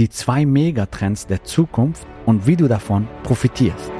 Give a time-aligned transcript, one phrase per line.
[0.00, 3.92] die zwei Megatrends der Zukunft und wie du davon profitierst.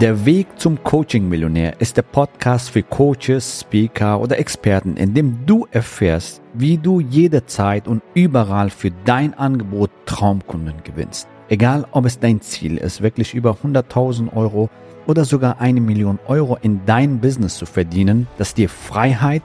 [0.00, 5.68] Der Weg zum Coaching-Millionär ist der Podcast für Coaches, Speaker oder Experten, in dem du
[5.70, 11.28] erfährst, wie du jederzeit und überall für dein Angebot Traumkunden gewinnst.
[11.48, 14.68] Egal, ob es dein Ziel ist, wirklich über 100.000 Euro
[15.06, 19.44] oder sogar eine Million Euro in dein Business zu verdienen, das dir Freiheit,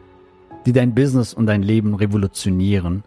[0.65, 3.03] die dein Business und dein Leben revolutionieren,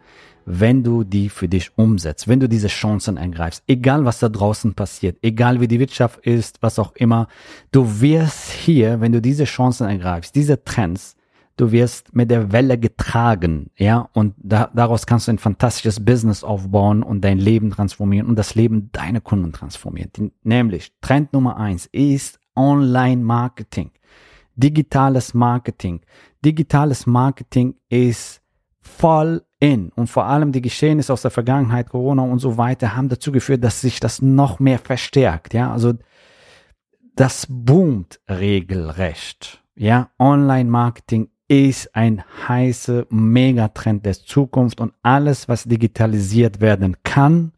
[0.46, 4.74] wenn du die für dich umsetzt, wenn du diese Chancen ergreifst, egal was da draußen
[4.74, 7.28] passiert, egal wie die Wirtschaft ist, was auch immer,
[7.72, 11.16] du wirst hier, wenn du diese Chancen ergreifst, diese Trends,
[11.56, 16.44] du wirst mit der Welle getragen, ja, und da, daraus kannst du ein fantastisches Business
[16.44, 20.32] aufbauen und dein Leben transformieren und das Leben deiner Kunden transformieren.
[20.42, 23.90] Nämlich Trend Nummer eins ist Online-Marketing,
[24.56, 26.00] digitales Marketing.
[26.44, 28.40] Digitales Marketing ist
[28.80, 33.08] voll in und vor allem die Geschehnisse aus der Vergangenheit, Corona und so weiter, haben
[33.08, 35.54] dazu geführt, dass sich das noch mehr verstärkt.
[35.54, 35.94] Ja, also
[37.16, 39.62] das boomt regelrecht.
[39.74, 47.52] Ja, Online-Marketing ist ein heißer Megatrend der Zukunft und alles, was digitalisiert werden kann,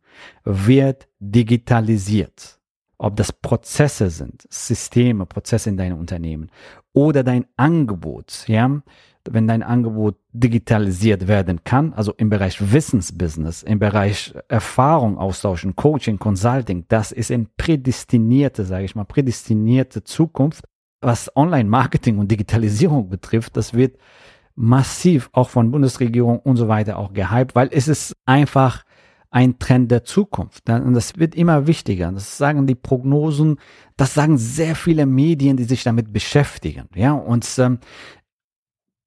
[0.44, 2.55] wird digitalisiert.
[2.98, 6.50] Ob das Prozesse sind, Systeme, Prozesse in deinem Unternehmen
[6.92, 8.80] oder dein Angebot, ja,
[9.28, 16.18] wenn dein Angebot digitalisiert werden kann, also im Bereich Wissensbusiness, im Bereich Erfahrung austauschen, Coaching,
[16.18, 20.64] Consulting, das ist in prädestinierte, sage ich mal, prädestinierte Zukunft.
[21.02, 23.98] Was Online-Marketing und Digitalisierung betrifft, das wird
[24.54, 28.85] massiv auch von Bundesregierung und so weiter auch gehypt, weil es ist einfach
[29.36, 30.66] ein Trend der Zukunft.
[30.70, 32.10] Und das wird immer wichtiger.
[32.10, 33.58] Das sagen die Prognosen,
[33.98, 36.88] das sagen sehr viele Medien, die sich damit beschäftigen.
[36.94, 37.78] Ja, und ähm,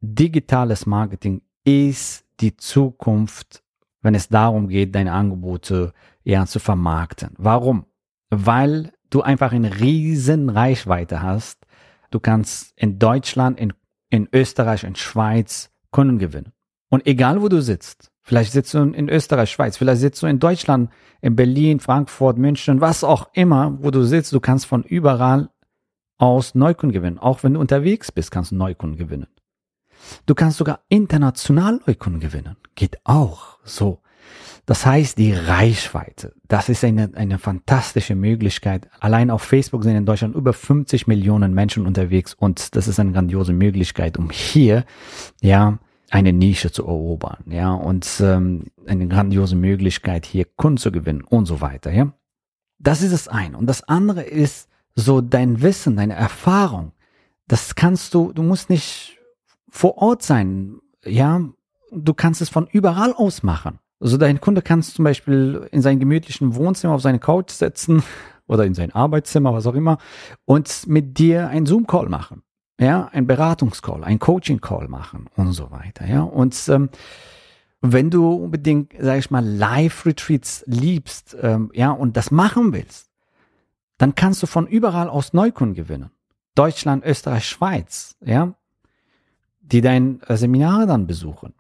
[0.01, 3.63] digitales Marketing ist die Zukunft,
[4.03, 7.31] wenn es darum geht, deine Angebote ja zu vermarkten.
[7.40, 7.88] Warum?
[8.29, 11.66] Weil du einfach eine riesen Reichweite hast.
[12.11, 13.73] Du kannst in Deutschland, in,
[14.11, 16.53] in Österreich, in Schweiz Kunden gewinnen.
[16.90, 20.38] Und egal wo du sitzt, vielleicht sitzt du in Österreich, Schweiz, vielleicht sitzt du in
[20.38, 25.50] Deutschland, in Berlin, Frankfurt, München, was auch immer, wo du sitzt, du kannst von überall
[26.19, 27.17] aus Neukunden gewinnen.
[27.17, 29.25] Auch wenn du unterwegs bist, kannst du Neukunden gewinnen.
[30.28, 32.56] Du kannst sogar international Neukunden gewinnen.
[32.75, 34.00] Geht auch so.
[34.67, 38.88] Das heißt, die Reichweite, das ist eine, eine fantastische Möglichkeit.
[39.00, 43.11] Allein auf Facebook sind in Deutschland über 50 Millionen Menschen unterwegs und das ist eine
[43.11, 44.85] grandiose Möglichkeit, um hier,
[45.41, 45.79] ja,
[46.12, 51.46] eine Nische zu erobern, ja, und ähm, eine grandiose Möglichkeit, hier Kunden zu gewinnen und
[51.46, 52.14] so weiter, ja.
[52.80, 53.58] Das ist das eine.
[53.58, 56.94] Und das andere ist so dein Wissen, deine Erfahrung.
[57.47, 59.18] Das kannst du, du musst nicht
[59.70, 60.80] vor Ort sein.
[61.06, 61.42] Ja,
[61.92, 63.80] du kannst es von überall aus machen.
[64.00, 68.03] Also dein Kunde kann zum Beispiel in seinem gemütlichen Wohnzimmer auf seine Couch setzen
[68.47, 69.97] oder in sein Arbeitszimmer, was auch immer,
[70.46, 72.44] und mit dir einen Zoom-Call machen.
[72.79, 76.07] Ja, ein Beratungscall, ein Coaching-Call machen und so weiter.
[76.07, 76.90] Ja, und ähm,
[77.81, 83.09] wenn du unbedingt, sag ich mal, Live-Retreats liebst, ähm, ja, und das machen willst,
[83.97, 86.09] dann kannst du von überall aus Neukunden gewinnen.
[86.56, 88.53] Deutschland, Österreich, Schweiz, ja
[89.72, 91.53] die dein äh, Seminare dann besuchen.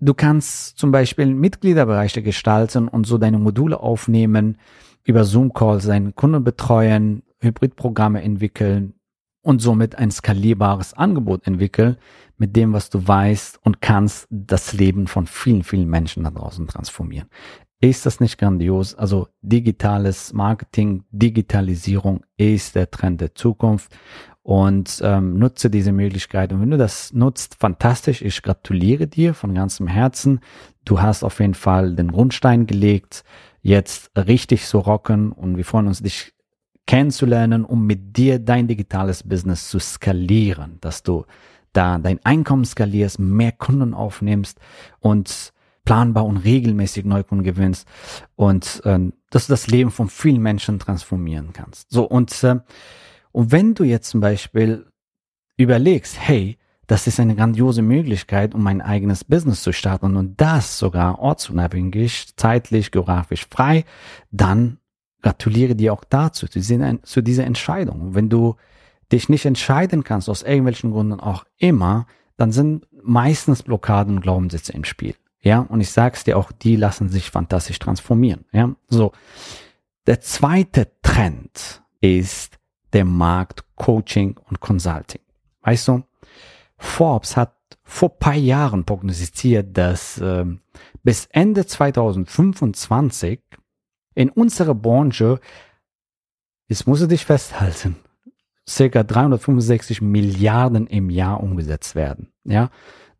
[0.00, 4.56] Du kannst zum Beispiel Mitgliederbereiche gestalten und so deine Module aufnehmen,
[5.04, 8.94] über Zoom-Calls deinen Kunden betreuen, Hybridprogramme entwickeln
[9.42, 11.96] und somit ein skalierbares Angebot entwickeln,
[12.36, 16.66] mit dem, was du weißt und kannst, das Leben von vielen, vielen Menschen da draußen
[16.66, 17.28] transformieren.
[17.82, 18.94] Ist das nicht grandios?
[18.94, 23.96] Also digitales Marketing, Digitalisierung ist der Trend der Zukunft
[24.42, 26.52] und ähm, nutze diese Möglichkeit.
[26.52, 28.20] Und wenn du das nutzt, fantastisch.
[28.20, 30.40] Ich gratuliere dir von ganzem Herzen.
[30.84, 33.24] Du hast auf jeden Fall den Grundstein gelegt,
[33.62, 36.32] jetzt richtig zu rocken und wir freuen uns, dich
[36.90, 41.24] kennenzulernen, um mit dir dein digitales Business zu skalieren, dass du
[41.72, 44.58] da dein Einkommen skalierst, mehr Kunden aufnimmst
[44.98, 45.52] und
[45.84, 47.86] planbar und regelmäßig Neukunden gewinnst
[48.34, 51.92] und ähm, dass du das Leben von vielen Menschen transformieren kannst.
[51.92, 52.56] So und äh,
[53.30, 54.86] und wenn du jetzt zum Beispiel
[55.56, 56.58] überlegst, hey,
[56.88, 62.34] das ist eine grandiose Möglichkeit, um ein eigenes Business zu starten und das sogar ortsunabhängig,
[62.34, 63.84] zeitlich, geografisch frei,
[64.32, 64.79] dann
[65.22, 68.14] gratuliere dir auch dazu, zu dieser Entscheidung.
[68.14, 68.56] Wenn du
[69.12, 72.06] dich nicht entscheiden kannst, aus irgendwelchen Gründen auch immer,
[72.36, 75.14] dann sind meistens Blockaden und Glaubenssätze im Spiel.
[75.42, 78.44] Ja, und ich sag's dir auch, die lassen sich fantastisch transformieren.
[78.52, 79.12] Ja, so.
[80.06, 82.58] Der zweite Trend ist
[82.92, 85.20] der Markt Coaching und Consulting.
[85.62, 86.02] Weißt du,
[86.76, 90.44] Forbes hat vor paar Jahren prognostiziert, dass äh,
[91.02, 93.40] bis Ende 2025
[94.20, 95.40] in unserer Branche,
[96.68, 97.96] jetzt musst du dich festhalten,
[98.68, 102.30] circa 365 Milliarden im Jahr umgesetzt werden.
[102.44, 102.68] Ja,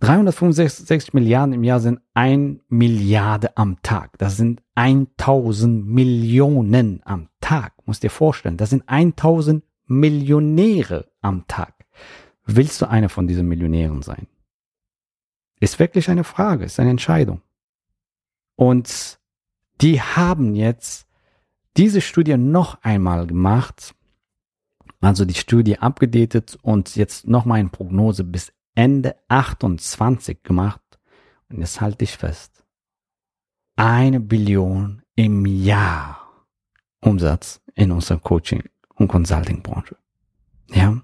[0.00, 4.18] 365 Milliarden im Jahr sind ein Milliarde am Tag.
[4.18, 7.72] Das sind 1000 Millionen am Tag.
[7.86, 11.86] Muss dir vorstellen, das sind 1000 Millionäre am Tag.
[12.44, 14.26] Willst du einer von diesen Millionären sein?
[15.60, 17.40] Ist wirklich eine Frage, ist eine Entscheidung.
[18.54, 19.19] Und
[19.80, 21.06] die haben jetzt
[21.76, 23.94] diese Studie noch einmal gemacht,
[25.00, 30.80] also die Studie abgedatet und jetzt nochmal eine Prognose bis Ende 28 gemacht.
[31.48, 32.64] Und jetzt halte ich fest.
[33.76, 36.20] Eine Billion im Jahr
[37.00, 39.96] Umsatz in unserer Coaching- und Consulting-Branche.
[40.68, 41.00] Ja.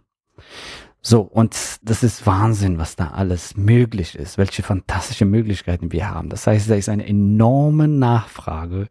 [1.08, 6.30] So, und das ist Wahnsinn, was da alles möglich ist, welche fantastische Möglichkeiten wir haben.
[6.30, 8.88] Das heißt, da ist eine enorme Nachfrage,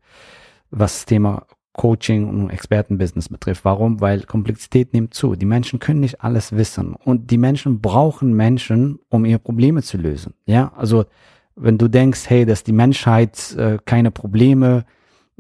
[0.72, 3.66] was das Thema Coaching und Expertenbusiness betrifft.
[3.66, 4.00] Warum?
[4.00, 5.36] Weil Komplexität nimmt zu.
[5.36, 9.98] Die Menschen können nicht alles wissen und die Menschen brauchen Menschen, um ihre Probleme zu
[9.98, 10.36] lösen.
[10.46, 11.04] Ja, also
[11.58, 14.86] wenn du denkst, hey, dass die Menschheit äh, keine Probleme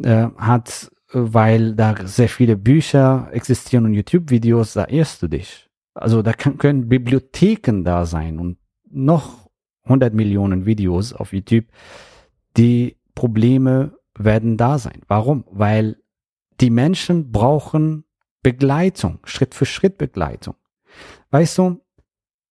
[0.03, 5.64] äh, hat, weil da sehr viele Bücher existieren und YouTube-Videos, da irrst du dich.
[5.95, 8.57] Also da kann, können Bibliotheken da sein und
[8.89, 9.49] noch
[9.83, 11.65] 100 Millionen Videos auf YouTube.
[12.57, 15.01] Die Probleme werden da sein.
[15.07, 15.45] Warum?
[15.51, 15.97] Weil
[16.59, 18.03] die Menschen brauchen
[18.43, 20.55] Begleitung, Schritt für Schritt Begleitung.
[21.31, 21.81] Weißt du,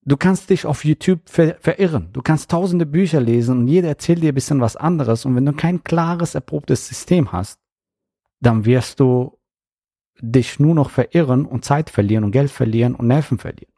[0.02, 2.10] du kannst dich auf YouTube ver verirren.
[2.12, 5.24] Du kannst tausende Bücher lesen und jeder erzählt dir ein bisschen was anderes.
[5.24, 7.60] Und wenn du kein klares, erprobtes System hast,
[8.40, 9.38] dann wirst du
[10.20, 13.72] dich nur noch verirren und Zeit verlieren und Geld verlieren und Nerven verlieren.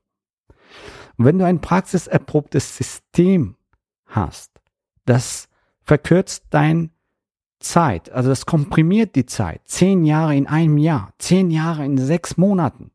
[1.16, 3.56] Und wenn du ein praxiserprobtes System
[4.06, 4.50] hast,
[5.04, 5.48] das
[5.82, 6.90] verkürzt dein
[7.58, 9.62] Zeit, also das komprimiert die Zeit.
[9.64, 12.90] Zehn Jahre in einem Jahr, zehn Jahre in sechs Monaten.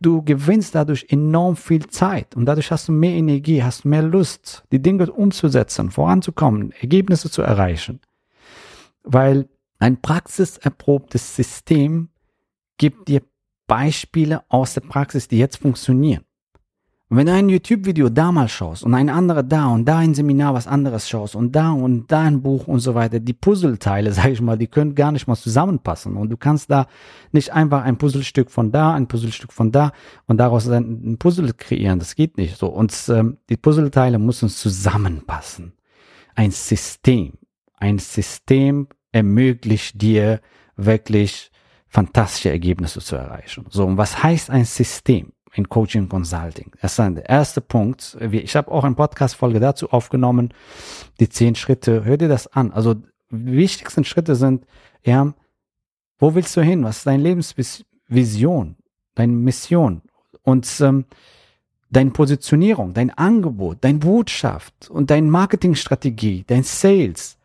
[0.00, 4.64] Du gewinnst dadurch enorm viel Zeit und dadurch hast du mehr Energie, hast mehr Lust,
[4.72, 8.00] die Dinge umzusetzen, voranzukommen, Ergebnisse zu erreichen.
[9.02, 9.48] Weil
[9.78, 12.08] ein praxiserprobtes System
[12.78, 13.22] gibt dir
[13.66, 16.22] Beispiele aus der Praxis, die jetzt funktionieren.
[17.08, 20.12] Und wenn du ein YouTube-Video da mal schaust und ein anderer da und da ein
[20.12, 24.12] Seminar was anderes schaust und da und da ein Buch und so weiter, die Puzzleteile,
[24.12, 26.88] sag ich mal, die können gar nicht mal zusammenpassen und du kannst da
[27.30, 29.92] nicht einfach ein Puzzlestück von da, ein Puzzlestück von da
[30.26, 32.66] und daraus ein Puzzle kreieren, das geht nicht so.
[32.66, 35.74] Und ähm, die Puzzleteile müssen zusammenpassen.
[36.34, 37.34] Ein System,
[37.76, 40.40] ein System ermöglicht dir
[40.76, 41.52] wirklich
[41.88, 43.66] fantastische Ergebnisse zu erreichen.
[43.70, 45.32] So, und was heißt ein System?
[45.56, 46.72] in Coaching Consulting.
[46.80, 48.16] Das ist der erste Punkt.
[48.20, 50.52] Ich habe auch eine Podcast-Folge dazu aufgenommen,
[51.18, 52.04] die zehn Schritte.
[52.04, 52.72] Hör dir das an.
[52.72, 54.66] Also die wichtigsten Schritte sind,
[55.04, 55.32] ja,
[56.18, 56.84] wo willst du hin?
[56.84, 58.76] Was ist deine Lebensvision,
[59.14, 60.02] deine Mission
[60.42, 61.06] und ähm,
[61.90, 67.35] deine Positionierung, dein Angebot, deine Botschaft und deine Marketingstrategie, dein Sales,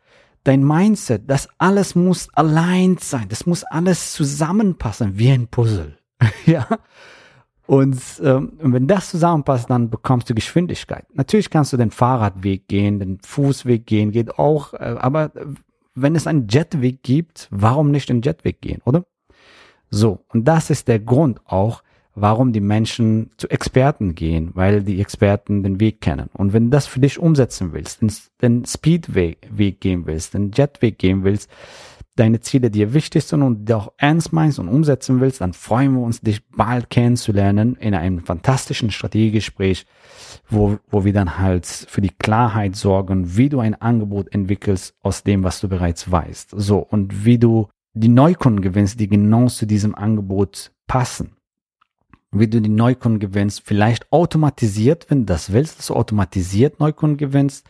[0.44, 3.26] dein Mindset, das alles muss allein sein.
[3.28, 5.96] Das muss alles zusammenpassen wie ein Puzzle.
[6.46, 6.66] ja.
[7.66, 11.06] Und ähm, wenn das zusammenpasst, dann bekommst du Geschwindigkeit.
[11.14, 14.74] Natürlich kannst du den Fahrradweg gehen, den Fußweg gehen, geht auch.
[14.74, 15.30] Äh, aber
[15.94, 19.04] wenn es einen Jetweg gibt, warum nicht den Jetweg gehen, oder?
[19.90, 21.82] So, und das ist der Grund auch,
[22.14, 26.28] warum die Menschen zu Experten gehen, weil die Experten den Weg kennen.
[26.34, 31.24] Und wenn das für dich umsetzen willst, den, den Speedweg gehen willst, den Jetweg gehen
[31.24, 31.50] willst,
[32.16, 35.94] deine Ziele dir wichtig sind und die auch ernst meinst und umsetzen willst, dann freuen
[35.94, 39.86] wir uns, dich bald kennenzulernen in einem fantastischen Strategiegespräch,
[40.48, 45.22] wo, wo wir dann halt für die Klarheit sorgen, wie du ein Angebot entwickelst aus
[45.22, 46.50] dem, was du bereits weißt.
[46.54, 51.36] So, und wie du die Neukunden gewinnst, die genau zu diesem Angebot passen.
[52.32, 57.18] Wie du die Neukunden gewinnst, vielleicht automatisiert, wenn du das willst, dass du automatisiert Neukunden
[57.18, 57.66] gewinnst,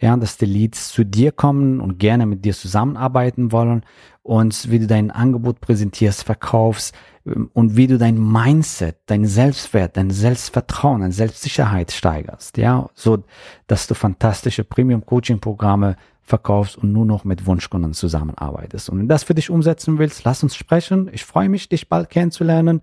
[0.00, 3.84] ja, dass die Leads zu dir kommen und gerne mit dir zusammenarbeiten wollen
[4.22, 6.94] und wie du dein Angebot präsentierst, verkaufst
[7.26, 13.22] ähm, und wie du dein Mindset, dein Selbstwert, dein Selbstvertrauen, deine Selbstsicherheit steigerst, ja, so,
[13.66, 18.88] dass du fantastische Premium Coaching Programme verkaufst und nur noch mit Wunschkunden zusammenarbeitest.
[18.88, 21.10] Und wenn du das für dich umsetzen willst, lass uns sprechen.
[21.12, 22.82] Ich freue mich, dich bald kennenzulernen.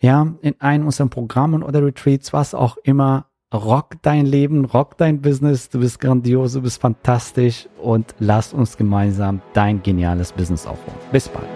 [0.00, 3.26] Ja, in einem unserer Programmen oder Retreats, was auch immer.
[3.52, 5.68] Rock dein Leben, rock dein Business.
[5.70, 10.98] Du bist grandios, du bist fantastisch und lass uns gemeinsam dein geniales Business aufbauen.
[11.12, 11.46] Bis bald.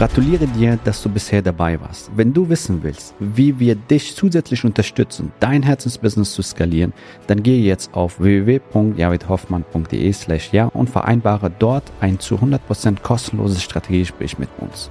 [0.00, 2.10] Gratuliere dir, dass du bisher dabei warst.
[2.16, 6.94] Wenn du wissen willst, wie wir dich zusätzlich unterstützen, dein Herzensbusiness zu skalieren,
[7.26, 14.38] dann gehe jetzt auf www.javidhoffmann.de slash ja und vereinbare dort ein zu 100% kostenloses Strategiegespräch
[14.38, 14.90] mit uns.